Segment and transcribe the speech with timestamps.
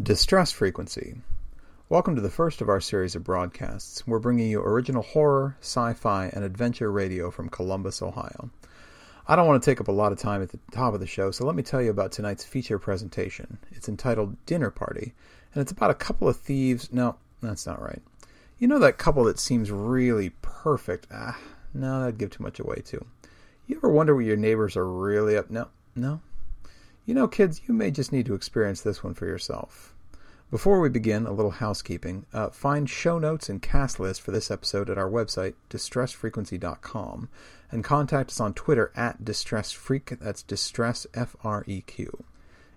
[0.00, 1.16] Distress Frequency.
[1.88, 4.06] Welcome to the first of our series of broadcasts.
[4.06, 8.50] We're bringing you original horror, sci fi, and adventure radio from Columbus, Ohio.
[9.26, 11.06] I don't want to take up a lot of time at the top of the
[11.06, 13.58] show, so let me tell you about tonight's feature presentation.
[13.72, 15.14] It's entitled Dinner Party,
[15.52, 16.92] and it's about a couple of thieves.
[16.92, 18.00] No, that's not right.
[18.58, 21.08] You know that couple that seems really perfect?
[21.12, 21.36] Ah,
[21.74, 23.04] no, that'd give too much away, too.
[23.66, 25.50] You ever wonder what your neighbors are really up?
[25.50, 26.20] No, no,
[27.08, 29.94] you know, kids, you may just need to experience this one for yourself.
[30.50, 32.26] Before we begin, a little housekeeping.
[32.34, 37.30] Uh, find show notes and cast list for this episode at our website, distressfrequency.com,
[37.70, 40.18] and contact us on Twitter at distressfreak.
[40.18, 42.24] That's distress F R E Q.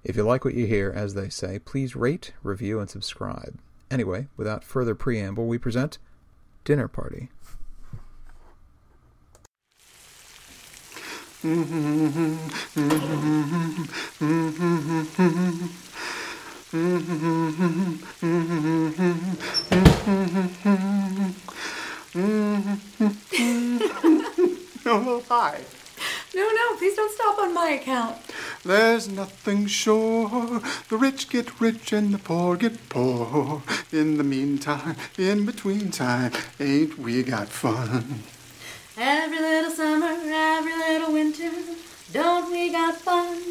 [0.06, 3.60] If you like what you hear, as they say, please rate, review, and subscribe.
[3.90, 5.98] Anyway, without further preamble, we present
[6.64, 7.32] Dinner Party.
[11.44, 11.50] Oh,
[25.28, 25.62] hi.
[26.36, 28.18] No, no, please don't stop on my account.
[28.64, 30.62] There's nothing sure.
[30.90, 33.64] The rich get rich and the poor get poor.
[33.92, 38.22] In the meantime, in between time, ain't we got fun?
[39.04, 41.50] Every little summer, every little winter,
[42.14, 43.42] don't we got fun?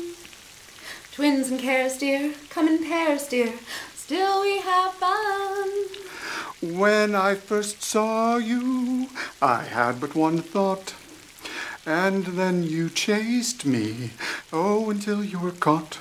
[1.10, 3.54] Twins and cares, dear, come in pairs, dear,
[3.92, 5.68] still we have fun.
[6.62, 9.08] When I first saw you,
[9.42, 10.94] I had but one thought.
[11.84, 14.12] And then you chased me,
[14.52, 15.98] oh, until you were caught.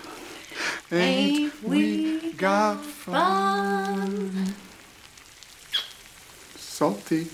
[0.91, 4.53] Ain't we got fun?
[6.55, 7.29] Salty.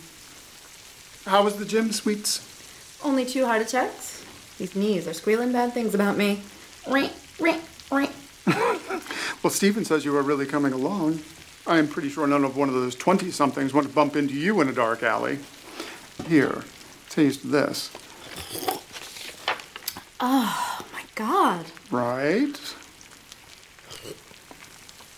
[1.26, 2.42] How was the gym, sweets?
[3.04, 4.23] Only two heart attacks?
[4.58, 6.42] These knees are squealing bad things about me.
[6.88, 7.09] Ring,
[7.40, 8.09] ring, ring.
[9.44, 11.20] Well, Stephen says you are really coming along.
[11.67, 14.34] I am pretty sure none of one of those 20 somethings want to bump into
[14.34, 15.38] you in a dark alley.
[16.28, 16.64] Here,
[17.09, 17.92] taste this.
[20.20, 21.67] Oh my god.
[21.92, 22.60] Right?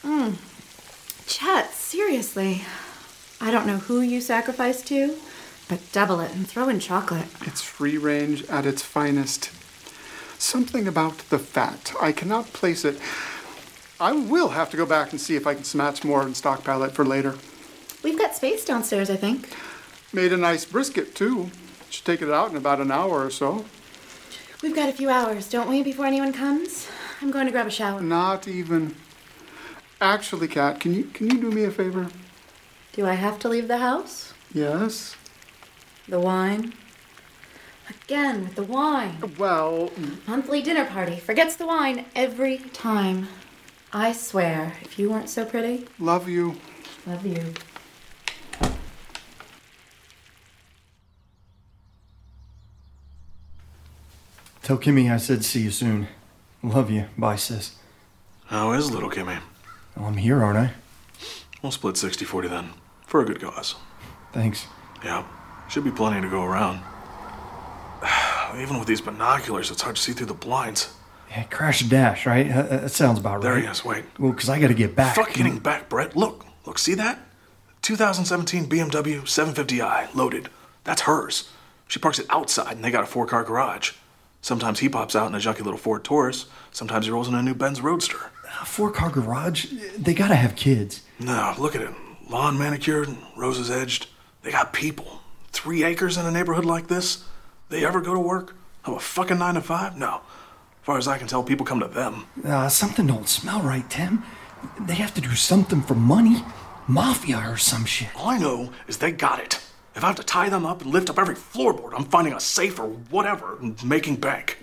[0.04, 0.36] Mmm.
[1.26, 2.64] Chet, seriously.
[3.40, 5.16] I don't know who you sacrificed to,
[5.68, 7.28] but double it and throw in chocolate.
[7.42, 9.52] It's free range at its finest.
[10.40, 11.94] Something about the fat.
[12.02, 13.00] I cannot place it.
[14.00, 16.84] I will have to go back and see if I can snatch more and stockpile
[16.84, 17.36] it for later.
[18.04, 19.50] We've got space downstairs, I think.
[20.14, 21.50] Made a nice brisket, too.
[21.90, 23.66] Should take it out in about an hour or so.
[24.62, 26.88] We've got a few hours, don't we, before anyone comes?
[27.22, 28.00] I'm going to grab a shower.
[28.00, 28.96] Not even.
[30.00, 32.08] Actually, Kat, can you can you do me a favor?
[32.94, 34.34] Do I have to leave the house?
[34.54, 35.17] Yes.
[36.07, 36.73] The wine?
[37.90, 39.34] Again with the wine.
[39.38, 39.91] Well,
[40.28, 43.28] Monthly dinner party forgets the wine every time.
[43.94, 46.56] I swear, if you weren't so pretty, love you.
[47.06, 47.53] love you.
[54.62, 56.07] Tell Kimmy I said see you soon.
[56.62, 57.06] Love you.
[57.18, 57.75] Bye, sis.
[58.47, 59.39] How is little Kimmy?
[59.95, 60.74] Well, I'm here, aren't I?
[61.62, 62.69] We'll split 60 40 then.
[63.06, 63.75] For a good cause.
[64.34, 64.68] Thanks.
[65.03, 65.24] Yeah,
[65.70, 66.82] should be plenty to go around.
[68.60, 70.94] Even with these binoculars, it's hard to see through the blinds.
[71.30, 72.50] Yeah, crash and dash, right?
[72.50, 73.64] Uh, That sounds about There right.
[73.64, 74.06] he is, wait.
[74.18, 75.16] Well, because I got to get back.
[75.16, 76.16] Fuck getting back, Brett.
[76.16, 77.20] Look, look, see that?
[77.82, 80.50] 2017 BMW 750i, loaded.
[80.84, 81.50] That's hers.
[81.88, 83.92] She parks it outside and they got a four car garage.
[84.42, 86.46] Sometimes he pops out in a junky little Ford Taurus.
[86.72, 88.32] Sometimes he rolls in a new Benz Roadster.
[88.62, 89.66] A four car garage?
[89.98, 91.04] They got to have kids.
[91.20, 91.90] No, look at it.
[92.30, 94.08] Lawn manicured, roses edged.
[94.44, 95.17] They got people.
[95.57, 97.23] Three acres in a neighborhood like this?
[97.69, 98.56] They ever go to work?
[98.84, 99.97] Have a fucking nine to five?
[99.97, 100.18] No.
[100.18, 102.28] As far as I can tell, people come to them.
[102.45, 104.22] Uh, something don't smell right, Tim.
[104.79, 106.44] They have to do something for money.
[106.88, 108.09] Mafia or some shit.
[108.16, 109.59] All I know is they got it.
[109.95, 112.39] If I have to tie them up and lift up every floorboard, I'm finding a
[112.39, 114.59] safe or whatever and making bank.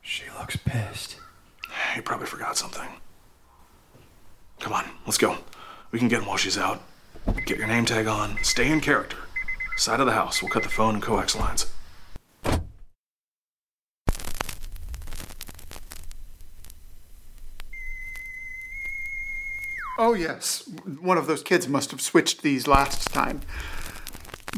[0.00, 1.16] She looks pissed.
[1.96, 2.88] He probably forgot something.
[4.60, 5.38] Come on, let's go.
[5.90, 6.80] We can get him while she's out.
[7.46, 9.16] Get your name tag on, stay in character.
[9.76, 11.66] Side of the house, we'll cut the phone and coax lines.
[20.00, 20.68] Oh, yes.
[21.00, 23.40] One of those kids must have switched these last time.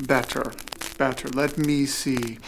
[0.02, 0.52] Better.
[0.98, 1.28] Better.
[1.30, 2.38] Let me see.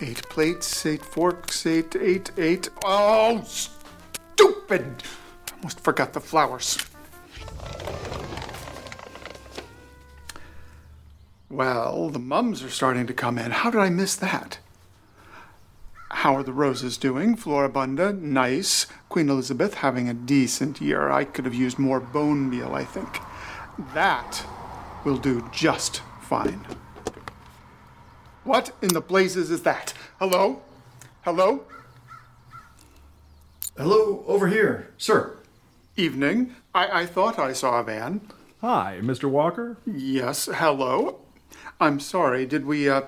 [0.00, 2.68] Eight plates, eight forks, eight, eight, eight.
[2.84, 5.02] Oh, stupid!
[5.48, 6.78] I almost forgot the flowers.
[11.50, 13.50] Well, the mums are starting to come in.
[13.50, 14.60] How did I miss that?
[16.10, 17.36] How are the roses doing?
[17.36, 18.86] Floribunda, nice.
[19.08, 21.10] Queen Elizabeth having a decent year.
[21.10, 23.18] I could have used more bone meal, I think.
[23.94, 24.46] That
[25.04, 26.64] will do just fine.
[28.44, 29.92] What in the blazes is that?
[30.20, 30.62] Hello?
[31.22, 31.64] Hello?
[33.76, 34.92] Hello, over here.
[34.98, 35.36] Sir.
[35.96, 36.54] Evening.
[36.72, 38.20] I, I thought I saw a van.
[38.60, 39.28] Hi, Mr.
[39.28, 39.78] Walker.
[39.84, 41.20] Yes, hello.
[41.82, 43.02] I'm sorry, did we, uh,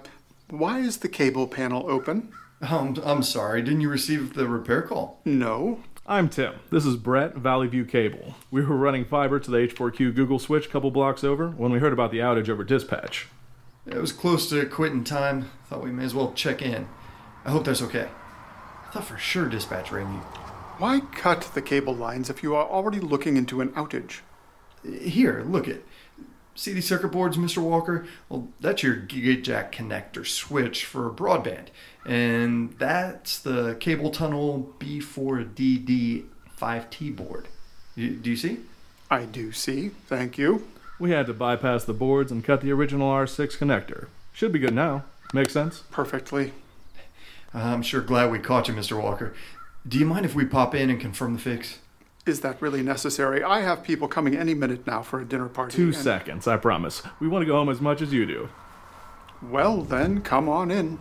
[0.48, 2.32] why is the cable panel open?
[2.62, 5.20] Um, I'm sorry, didn't you receive the repair call?
[5.26, 5.80] No.
[6.06, 6.54] I'm Tim.
[6.70, 8.34] This is Brett, Valley View Cable.
[8.50, 11.80] We were running fiber to the H4Q Google switch a couple blocks over when we
[11.80, 13.28] heard about the outage over dispatch.
[13.86, 15.50] It was close to quitting time.
[15.66, 16.88] Thought we may as well check in.
[17.44, 18.08] I hope that's okay.
[18.86, 20.20] I thought for sure dispatch rang you.
[20.78, 24.20] Why cut the cable lines if you are already looking into an outage?
[24.82, 25.86] Here, look it.
[26.54, 27.62] See these circuit boards, Mr.
[27.62, 28.06] Walker?
[28.28, 31.68] Well, that's your GigaJack connector switch for broadband.
[32.04, 37.48] And that's the cable tunnel B4DD5T board.
[37.94, 38.58] You, do you see?
[39.10, 40.66] I do see, thank you.
[40.98, 44.06] We had to bypass the boards and cut the original R6 connector.
[44.32, 45.04] Should be good now.
[45.34, 45.82] Makes sense?
[45.90, 46.52] Perfectly.
[47.54, 49.02] I'm sure glad we caught you, Mr.
[49.02, 49.34] Walker.
[49.86, 51.78] Do you mind if we pop in and confirm the fix?
[52.24, 53.42] Is that really necessary?
[53.42, 55.76] I have people coming any minute now for a dinner party.
[55.76, 57.02] Two and- seconds, I promise.
[57.18, 58.48] We want to go home as much as you do.
[59.42, 61.00] Well, then, come on in.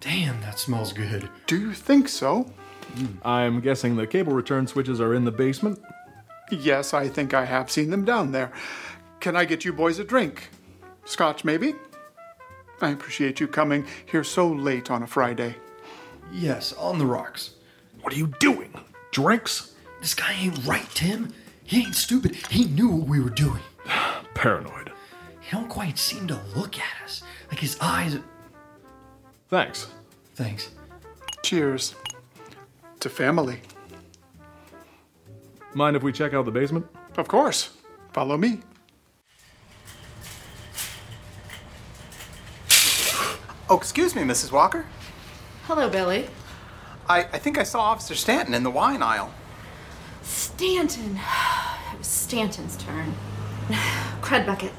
[0.00, 1.28] Damn, that smells good.
[1.46, 2.50] Do you think so?
[3.22, 5.80] I'm guessing the cable return switches are in the basement.
[6.50, 8.52] Yes, I think I have seen them down there.
[9.20, 10.50] Can I get you boys a drink?
[11.04, 11.74] Scotch, maybe?
[12.80, 15.56] I appreciate you coming here so late on a Friday.
[16.32, 17.54] Yes, on the rocks.
[18.02, 18.72] What are you doing?
[19.10, 19.74] Drinks?
[20.00, 21.32] This guy ain't right, Tim.
[21.64, 22.34] He ain't stupid.
[22.50, 23.62] He knew what we were doing.
[24.34, 24.92] Paranoid.
[25.40, 27.22] He don't quite seem to look at us.
[27.50, 28.18] Like his eyes.
[29.48, 29.88] Thanks.
[30.34, 30.70] Thanks.
[31.42, 31.94] Cheers.
[33.00, 33.60] To family.
[35.74, 36.86] Mind if we check out the basement?
[37.16, 37.70] Of course.
[38.12, 38.60] Follow me.
[43.70, 44.50] Oh, excuse me, Mrs.
[44.50, 44.86] Walker.
[45.68, 46.26] Hello, Billy.
[47.10, 49.34] I, I think I saw Officer Stanton in the wine aisle.
[50.22, 51.20] Stanton.
[51.92, 53.12] It was Stanton's turn.
[54.22, 54.72] Crud bucket.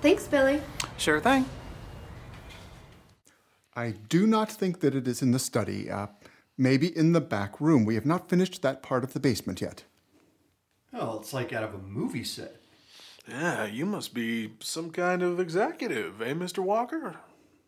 [0.00, 0.62] Thanks, Billy.
[0.96, 1.46] Sure thing.
[3.74, 5.90] I do not think that it is in the study.
[5.90, 6.06] Uh,
[6.56, 7.84] maybe in the back room.
[7.84, 9.82] We have not finished that part of the basement yet.
[10.94, 12.60] Oh, it's like out of a movie set.
[13.28, 16.60] Yeah, you must be some kind of executive, eh, Mr.
[16.60, 17.16] Walker?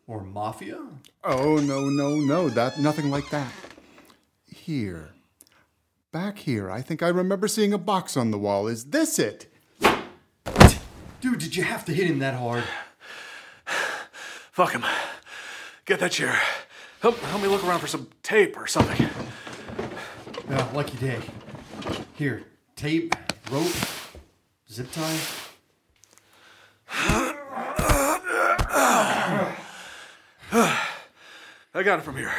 [0.07, 0.79] Or mafia?
[1.23, 2.49] Oh, no, no, no.
[2.49, 3.51] That nothing like that.
[4.45, 5.09] Here.
[6.11, 6.69] Back here.
[6.69, 8.67] I think I remember seeing a box on the wall.
[8.67, 9.51] Is this it?
[11.21, 12.63] Dude, did you have to hit him that hard?
[14.51, 14.85] Fuck him.
[15.85, 16.39] Get that chair.
[17.01, 19.09] Help, help me look around for some tape or something.
[20.49, 21.19] Yeah, lucky day.
[22.13, 22.43] Here,
[22.75, 23.15] tape,
[23.51, 23.73] rope,
[24.69, 25.44] zip tie.
[31.75, 32.33] I got it from here.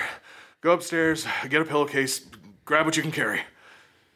[0.63, 2.27] Go upstairs, get a pillowcase,
[2.65, 3.43] grab what you can carry.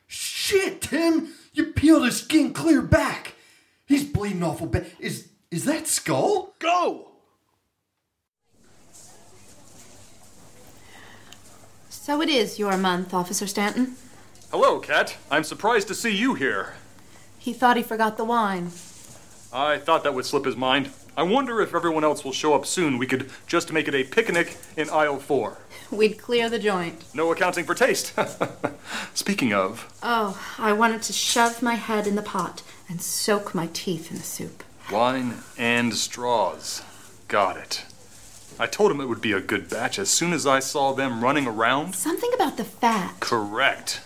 [0.07, 1.35] Shit, Tim!
[1.53, 3.35] You peeled his skin clear back.
[3.85, 4.87] He's bleeding awful bad.
[4.99, 6.55] Is is that skull?
[6.59, 7.09] Go!
[11.91, 13.97] So it is your month, Officer Stanton.
[14.51, 15.19] Hello, Cat.
[15.31, 16.75] I'm surprised to see you here.
[17.39, 18.71] He thought he forgot the wine.
[19.53, 20.91] I thought that would slip his mind.
[21.21, 22.97] I wonder if everyone else will show up soon.
[22.97, 25.59] We could just make it a picnic in aisle four.
[25.91, 27.05] We'd clear the joint.
[27.13, 28.15] No accounting for taste.
[29.15, 33.69] Speaking of, Oh, I wanted to shove my head in the pot and soak my
[33.75, 34.65] teeth in the soup.
[34.91, 36.81] wine and straws.
[37.29, 37.85] Got it.
[38.59, 41.23] I told him it would be a good batch as soon as I saw them
[41.23, 41.97] running around.
[41.97, 43.21] Something about the fat.
[43.21, 44.01] Correct.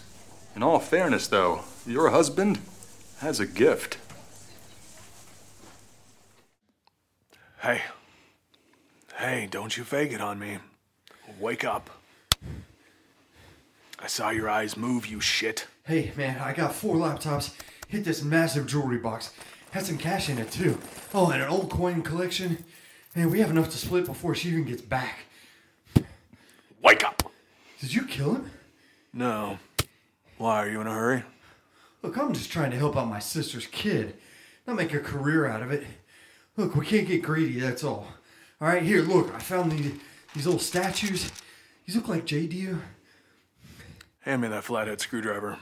[0.56, 2.58] In all fairness, though, your husband
[3.20, 3.98] has a gift.
[7.64, 7.80] Hey.
[9.16, 10.58] Hey, don't you fake it on me.
[11.40, 11.88] Wake up.
[13.98, 15.66] I saw your eyes move, you shit.
[15.86, 17.54] Hey, man, I got four laptops.
[17.88, 19.32] Hit this massive jewelry box.
[19.70, 20.78] Had some cash in it, too.
[21.14, 22.62] Oh, and an old coin collection.
[23.16, 25.20] Man, we have enough to split before she even gets back.
[26.82, 27.32] Wake up!
[27.80, 28.50] Did you kill him?
[29.14, 29.58] No.
[30.36, 31.22] Why, are you in a hurry?
[32.02, 34.18] Look, I'm just trying to help out my sister's kid,
[34.66, 35.86] not make a career out of it.
[36.56, 38.06] Look, we can't get greedy, that's all.
[38.60, 39.92] All right, here, look, I found these,
[40.34, 41.32] these old statues.
[41.84, 42.80] These look like you.
[44.20, 45.58] Hand me that flathead screwdriver.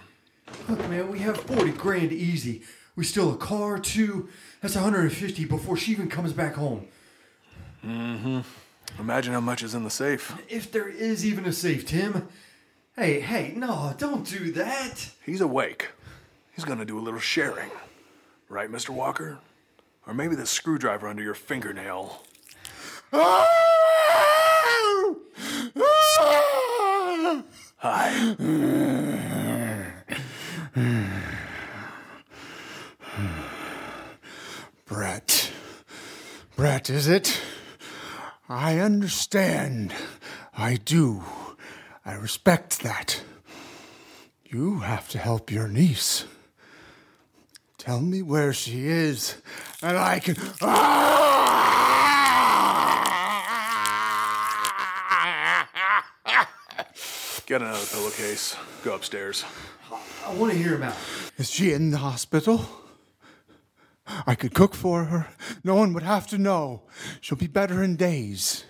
[0.69, 2.63] Look, man, we have 40 grand easy.
[2.95, 4.29] We steal a car, too.
[4.61, 6.87] That's 150 before she even comes back home.
[7.85, 8.41] Mm-hmm.
[9.01, 10.37] Imagine how much is in the safe.
[10.49, 12.29] If there is even a safe, Tim.
[12.95, 15.09] Hey, hey, no, don't do that.
[15.25, 15.89] He's awake.
[16.55, 17.71] He's gonna do a little sharing.
[18.51, 18.91] Right, Mr.
[18.91, 19.39] Walker?
[20.07, 22.23] Or maybe the screwdriver under your fingernail.
[27.79, 28.37] Hi.
[34.87, 35.53] Brett.
[36.57, 37.41] Brett, is it?
[38.49, 39.95] I understand.
[40.57, 41.25] I do.
[42.05, 43.23] I respect that.
[44.45, 46.25] You have to help your niece.
[47.79, 49.37] Tell me where she is,
[49.83, 50.35] and I can.
[57.47, 58.57] Get another pillowcase.
[58.85, 59.45] Go upstairs.
[60.25, 60.99] I want to hear about out.
[61.37, 62.65] Is she in the hospital?
[64.27, 65.29] I could cook for her.
[65.65, 66.83] No one would have to know.
[67.21, 68.65] She'll be better in days.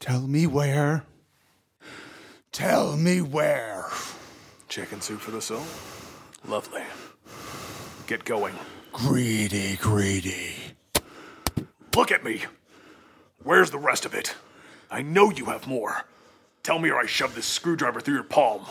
[0.00, 1.04] Tell me where.
[2.52, 3.86] Tell me where.
[4.68, 5.62] Chicken soup for the soul?
[6.46, 6.82] Lovely.
[8.06, 8.54] Get going.
[8.92, 10.54] Greedy, greedy.
[11.96, 12.42] Look at me.
[13.42, 14.34] Where's the rest of it?
[14.90, 16.04] I know you have more.
[16.62, 18.66] Tell me or I shove this screwdriver through your palm.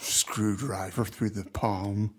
[0.00, 2.14] Screwdriver through the palm.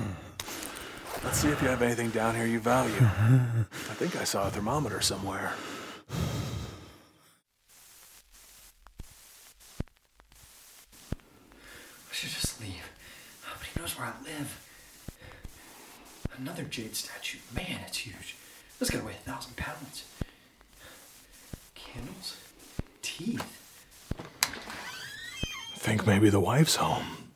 [1.28, 2.94] Let's see if you have anything down here you value.
[3.00, 5.52] I think I saw a thermometer somewhere.
[6.10, 6.14] I
[12.12, 12.90] should just leave.
[13.46, 14.58] Nobody knows where I live.
[16.38, 17.36] Another jade statue.
[17.54, 18.34] Man, it's huge.
[18.78, 20.06] This gotta weigh a thousand pounds.
[21.74, 22.38] Candles?
[23.02, 23.44] Teeth?
[25.76, 27.27] Think maybe the wife's home.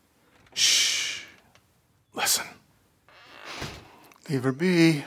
[4.33, 5.05] Leave her be.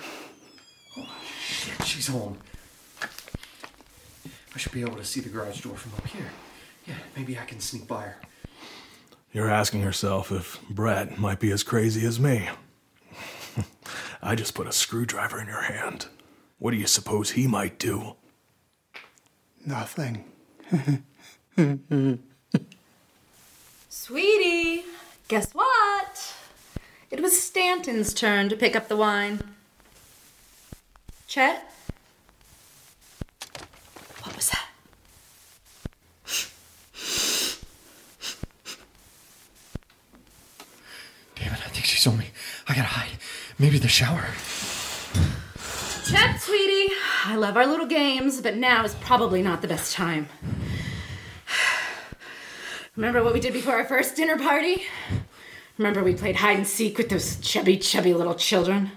[1.44, 2.38] Shit, she's home.
[3.02, 6.30] I should be able to see the garage door from up here.
[6.86, 8.18] Yeah, maybe I can sneak by her.
[9.34, 12.50] You're asking yourself if Brett might be as crazy as me.
[14.22, 16.06] I just put a screwdriver in your hand.
[16.60, 18.18] What do you suppose he might do?
[19.66, 20.26] Nothing.
[23.90, 24.84] Sweetie,
[25.28, 25.65] guess what?
[27.26, 29.42] It was Stanton's turn to pick up the wine.
[31.26, 31.68] Chet?
[34.22, 34.68] What was that?
[41.36, 42.30] Damn it, I think she saw me.
[42.68, 43.18] I gotta hide.
[43.58, 44.28] Maybe the shower.
[46.06, 50.28] Chet, sweetie, I love our little games, but now is probably not the best time.
[52.96, 54.84] Remember what we did before our first dinner party?
[55.78, 58.92] Remember we played hide and seek with those chubby, chubby little children?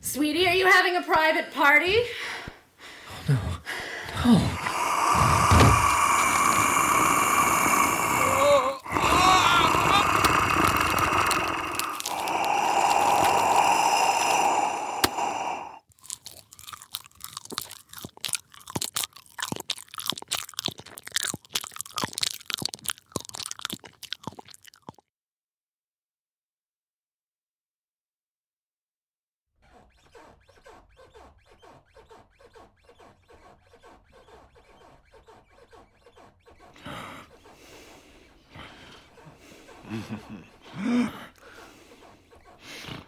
[0.00, 1.96] Sweetie, are you having a private party?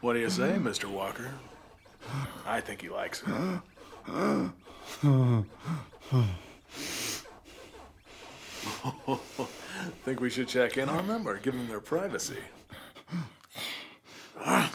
[0.06, 0.84] What do you say, Mr.
[0.84, 1.32] Walker?
[2.46, 3.28] I think he likes it.
[10.04, 12.38] think we should check in on them or give them their privacy?
[14.44, 14.70] I,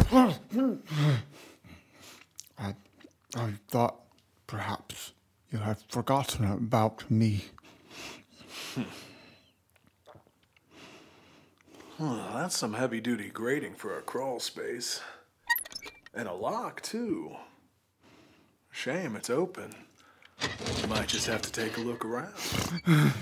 [3.33, 4.01] I thought
[4.47, 5.13] perhaps
[5.49, 7.45] you had forgotten about me.
[11.97, 14.99] Well, that's some heavy duty grating for a crawl space.
[16.13, 17.35] And a lock, too.
[18.71, 19.73] Shame it's open.
[20.81, 22.33] You might just have to take a look around.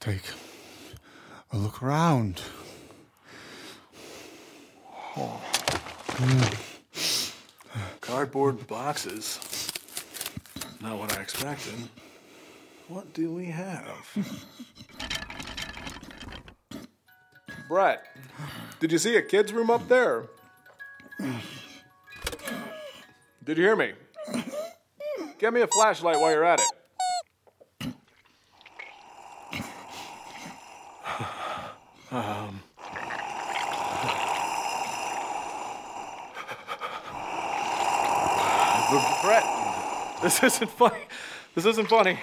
[0.00, 0.24] Take
[1.52, 2.42] a look around.
[5.16, 5.40] Oh,
[8.00, 9.40] Cardboard boxes.
[10.82, 11.74] Not what I expected.
[12.88, 14.46] What do we have?
[17.68, 18.04] Brett,
[18.78, 20.24] did you see a kid's room up there?
[23.44, 23.92] Did you hear me?
[25.38, 26.66] Get me a flashlight while you're at it.
[32.10, 32.62] Um.
[39.22, 39.44] Brett,
[40.22, 41.00] this isn't funny.
[41.54, 42.20] This isn't funny.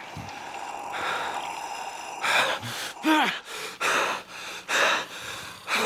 [3.04, 3.32] The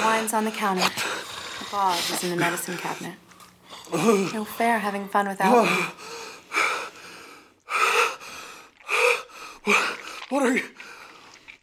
[0.03, 0.83] wine's on the counter.
[1.59, 3.15] The bottle is in the medicine cabinet.
[3.91, 5.69] No fair having fun without me.
[10.29, 10.63] What are you?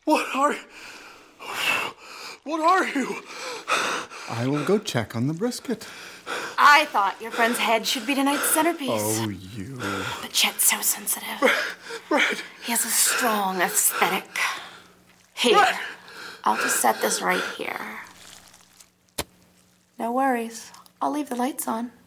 [0.05, 0.55] What are?
[2.45, 3.23] What are you?
[4.31, 5.87] I will go check on the brisket.
[6.59, 8.89] I thought your friend's head should be tonight's centerpiece.
[8.91, 9.79] Oh, you.
[10.21, 11.51] But Chet's so sensitive.
[12.09, 14.29] Brett, He has a strong aesthetic.
[15.35, 15.67] Here,
[16.45, 17.81] I'll just set this right here.
[20.03, 20.73] No worries.
[21.01, 21.93] I'll leave the lights on.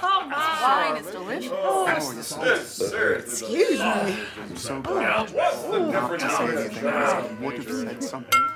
[0.00, 0.28] Oh,
[0.62, 1.50] Wine is delicious.
[1.52, 4.18] Oh, excuse me.
[4.40, 5.34] I'm so glad.
[5.34, 8.46] Not to say anything else, I would have said something.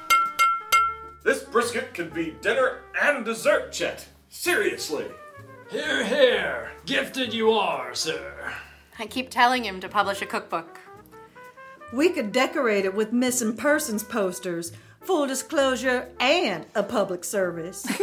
[1.25, 4.07] This brisket could be dinner and dessert, Chet.
[4.29, 5.07] Seriously.
[5.71, 6.73] Here, here.
[6.85, 8.53] Gifted you are, sir.
[8.99, 10.79] I keep telling him to publish a cookbook.
[11.93, 17.85] We could decorate it with missing persons posters, full disclosure, and a public service.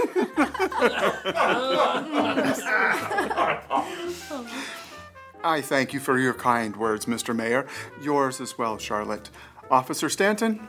[5.44, 7.36] I thank you for your kind words, Mr.
[7.36, 7.66] Mayor.
[8.02, 9.30] Yours as well, Charlotte.
[9.72, 10.68] Officer Stanton,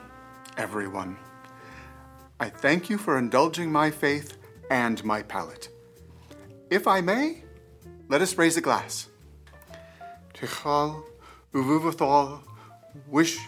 [0.57, 1.17] everyone.
[2.39, 4.39] I thank you for indulging my faith
[4.71, 5.69] and my palate.
[6.71, 7.43] If I may,
[8.09, 9.09] let us raise a glass.
[10.33, 11.03] Tichal
[11.53, 12.43] uvuvathal
[13.09, 13.38] wish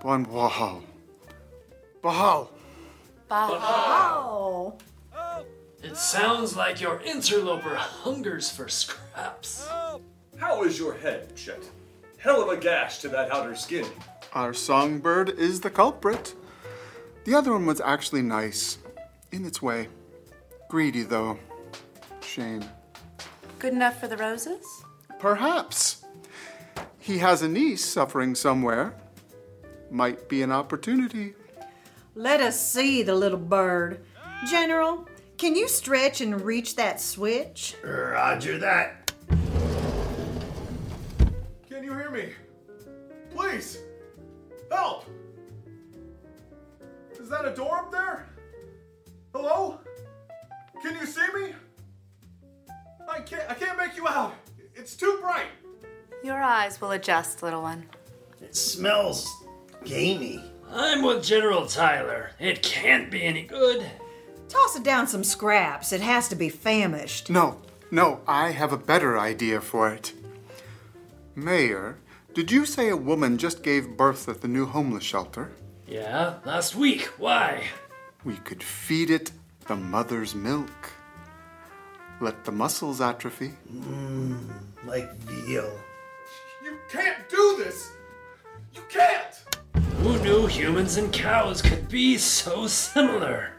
[0.00, 0.82] bon wahal.
[2.02, 2.48] Bahal.
[3.30, 4.74] oh.
[5.82, 9.68] It sounds like your interloper hungers for scraps.
[10.38, 11.62] How is your head, Chet?
[12.18, 13.86] Hell of a gash to that outer skin.
[14.32, 16.34] Our songbird is the culprit.
[17.24, 18.78] The other one was actually nice,
[19.32, 19.88] in its way.
[20.68, 21.38] Greedy, though.
[22.20, 22.64] Shame.
[23.58, 24.66] Good enough for the roses?
[25.18, 25.95] Perhaps.
[27.06, 28.92] He has a niece suffering somewhere.
[29.92, 31.34] Might be an opportunity.
[32.16, 34.00] Let us see the little bird.
[34.50, 37.76] General, can you stretch and reach that switch?
[37.84, 39.12] Roger that.
[41.68, 42.30] Can you hear me?
[43.32, 43.78] Please,
[44.72, 45.04] help!
[47.20, 48.26] Is that a door up there?
[49.32, 49.78] Hello?
[50.82, 51.54] Can you see me?
[53.08, 53.48] I can't.
[53.48, 54.34] I can't make you out.
[54.74, 55.46] It's too bright.
[56.26, 57.86] Your eyes will adjust, little one.
[58.42, 59.32] It smells
[59.84, 60.42] gamey.
[60.68, 62.32] I'm with General Tyler.
[62.40, 63.86] It can't be any good.
[64.48, 65.92] Toss it down some scraps.
[65.92, 67.30] It has to be famished.
[67.30, 67.62] No,
[67.92, 70.14] no, I have a better idea for it.
[71.36, 71.98] Mayor,
[72.34, 75.52] did you say a woman just gave birth at the new homeless shelter?
[75.86, 77.02] Yeah, last week.
[77.18, 77.62] Why?
[78.24, 79.30] We could feed it
[79.68, 80.90] the mother's milk.
[82.20, 83.52] Let the muscles atrophy.
[83.72, 84.40] Mmm,
[84.84, 85.70] like veal.
[86.86, 87.90] You can't do this.
[88.72, 89.42] You can't.
[89.98, 93.50] Who knew humans and cows could be so similar?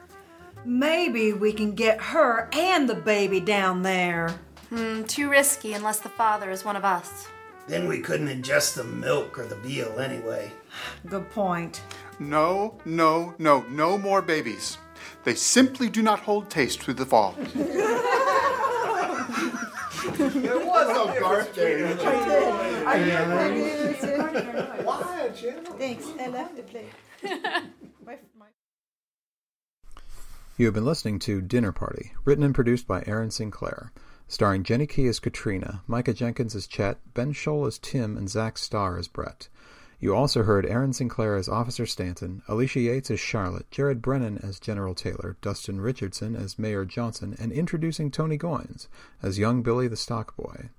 [0.63, 4.29] Maybe we can get her and the baby down there.
[4.69, 7.27] Hmm, too risky unless the father is one of us.
[7.67, 10.51] Then we couldn't ingest the milk or the veal anyway.
[11.07, 11.81] Good point.
[12.19, 14.77] No, no, no, no more babies.
[15.25, 17.35] They simply do not hold taste through the fall.
[20.19, 22.66] It was a birthday.
[25.77, 26.07] Thanks.
[26.19, 26.85] I love to play.
[30.57, 33.91] You have been listening to Dinner Party, written and produced by Aaron Sinclair,
[34.27, 38.57] starring Jenny Key as Katrina, Micah Jenkins as Chet, Ben Scholl as Tim, and Zach
[38.57, 39.49] Starr as Brett.
[39.99, 44.59] You also heard Aaron Sinclair as Officer Stanton, Alicia Yates as Charlotte, Jared Brennan as
[44.59, 48.87] General Taylor, Dustin Richardson as Mayor Johnson, and introducing Tony Goins
[49.21, 50.69] as young Billy the Stock Boy.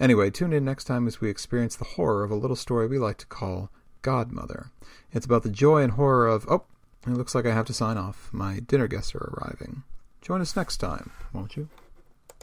[0.00, 2.98] Anyway, tune in next time as we experience the horror of a little story we
[2.98, 3.70] like to call
[4.02, 4.70] Godmother.
[5.12, 6.64] It's about the joy and horror of, oh,
[7.06, 8.28] it looks like I have to sign off.
[8.32, 9.84] My dinner guests are arriving.
[10.20, 11.68] Join us next time, won't you?